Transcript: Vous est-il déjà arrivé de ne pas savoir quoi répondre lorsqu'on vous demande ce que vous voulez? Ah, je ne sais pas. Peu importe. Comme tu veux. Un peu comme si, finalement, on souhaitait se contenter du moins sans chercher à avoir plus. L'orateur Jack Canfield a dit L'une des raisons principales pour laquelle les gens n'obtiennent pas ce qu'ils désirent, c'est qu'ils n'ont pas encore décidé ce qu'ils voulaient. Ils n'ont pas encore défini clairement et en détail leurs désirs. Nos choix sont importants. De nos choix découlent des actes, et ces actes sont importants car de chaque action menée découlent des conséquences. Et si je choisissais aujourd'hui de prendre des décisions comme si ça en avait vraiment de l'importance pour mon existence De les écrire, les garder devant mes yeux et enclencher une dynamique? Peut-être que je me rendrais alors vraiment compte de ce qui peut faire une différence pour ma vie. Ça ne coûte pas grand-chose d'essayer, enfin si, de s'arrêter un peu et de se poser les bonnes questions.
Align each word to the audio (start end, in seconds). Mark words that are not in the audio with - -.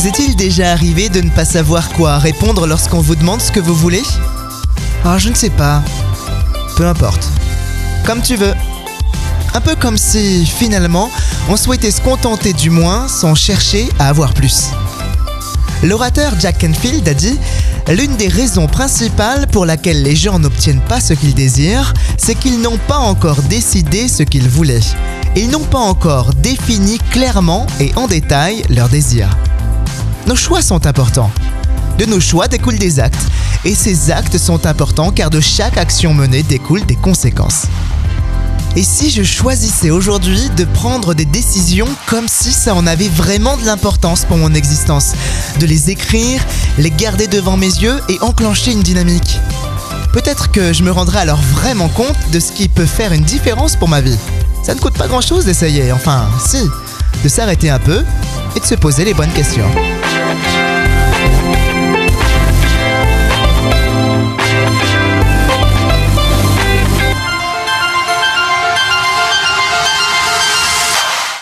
Vous 0.00 0.08
est-il 0.08 0.34
déjà 0.34 0.72
arrivé 0.72 1.10
de 1.10 1.20
ne 1.20 1.28
pas 1.28 1.44
savoir 1.44 1.90
quoi 1.90 2.16
répondre 2.16 2.66
lorsqu'on 2.66 3.02
vous 3.02 3.16
demande 3.16 3.42
ce 3.42 3.52
que 3.52 3.60
vous 3.60 3.74
voulez? 3.74 4.02
Ah, 5.04 5.18
je 5.18 5.28
ne 5.28 5.34
sais 5.34 5.50
pas. 5.50 5.82
Peu 6.74 6.86
importe. 6.86 7.28
Comme 8.06 8.22
tu 8.22 8.36
veux. 8.36 8.54
Un 9.52 9.60
peu 9.60 9.76
comme 9.76 9.98
si, 9.98 10.46
finalement, 10.46 11.10
on 11.50 11.56
souhaitait 11.58 11.90
se 11.90 12.00
contenter 12.00 12.54
du 12.54 12.70
moins 12.70 13.08
sans 13.08 13.34
chercher 13.34 13.90
à 13.98 14.08
avoir 14.08 14.32
plus. 14.32 14.70
L'orateur 15.82 16.32
Jack 16.40 16.60
Canfield 16.62 17.06
a 17.06 17.12
dit 17.12 17.38
L'une 17.86 18.16
des 18.16 18.28
raisons 18.28 18.68
principales 18.68 19.48
pour 19.48 19.66
laquelle 19.66 20.02
les 20.02 20.16
gens 20.16 20.38
n'obtiennent 20.38 20.80
pas 20.80 21.02
ce 21.02 21.12
qu'ils 21.12 21.34
désirent, 21.34 21.92
c'est 22.16 22.36
qu'ils 22.36 22.62
n'ont 22.62 22.78
pas 22.88 22.96
encore 22.96 23.42
décidé 23.42 24.08
ce 24.08 24.22
qu'ils 24.22 24.48
voulaient. 24.48 24.80
Ils 25.36 25.50
n'ont 25.50 25.60
pas 25.60 25.78
encore 25.78 26.32
défini 26.32 26.96
clairement 27.10 27.66
et 27.80 27.92
en 27.96 28.06
détail 28.06 28.62
leurs 28.70 28.88
désirs. 28.88 29.36
Nos 30.30 30.36
choix 30.36 30.62
sont 30.62 30.86
importants. 30.86 31.32
De 31.98 32.04
nos 32.04 32.20
choix 32.20 32.46
découlent 32.46 32.78
des 32.78 33.00
actes, 33.00 33.26
et 33.64 33.74
ces 33.74 34.12
actes 34.12 34.38
sont 34.38 34.64
importants 34.64 35.10
car 35.10 35.28
de 35.28 35.40
chaque 35.40 35.76
action 35.76 36.14
menée 36.14 36.44
découlent 36.44 36.86
des 36.86 36.94
conséquences. 36.94 37.64
Et 38.76 38.84
si 38.84 39.10
je 39.10 39.24
choisissais 39.24 39.90
aujourd'hui 39.90 40.48
de 40.56 40.64
prendre 40.64 41.14
des 41.14 41.24
décisions 41.24 41.88
comme 42.06 42.28
si 42.28 42.52
ça 42.52 42.76
en 42.76 42.86
avait 42.86 43.08
vraiment 43.08 43.56
de 43.56 43.64
l'importance 43.64 44.24
pour 44.24 44.36
mon 44.36 44.54
existence 44.54 45.14
De 45.58 45.66
les 45.66 45.90
écrire, 45.90 46.40
les 46.78 46.92
garder 46.92 47.26
devant 47.26 47.56
mes 47.56 47.66
yeux 47.66 48.00
et 48.08 48.20
enclencher 48.20 48.70
une 48.70 48.84
dynamique? 48.84 49.36
Peut-être 50.12 50.52
que 50.52 50.72
je 50.72 50.84
me 50.84 50.92
rendrais 50.92 51.18
alors 51.18 51.42
vraiment 51.42 51.88
compte 51.88 52.30
de 52.32 52.38
ce 52.38 52.52
qui 52.52 52.68
peut 52.68 52.86
faire 52.86 53.12
une 53.12 53.24
différence 53.24 53.74
pour 53.74 53.88
ma 53.88 54.00
vie. 54.00 54.18
Ça 54.62 54.76
ne 54.76 54.78
coûte 54.78 54.96
pas 54.96 55.08
grand-chose 55.08 55.46
d'essayer, 55.46 55.90
enfin 55.90 56.28
si, 56.46 56.62
de 57.24 57.28
s'arrêter 57.28 57.68
un 57.68 57.80
peu 57.80 58.04
et 58.54 58.60
de 58.60 58.64
se 58.64 58.76
poser 58.76 59.04
les 59.04 59.14
bonnes 59.14 59.32
questions. 59.32 59.66